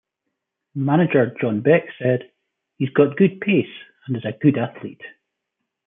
[0.73, 2.31] Manager, John Beck, said,
[2.79, 3.69] He's got good pace
[4.07, 5.03] and is a good athlete.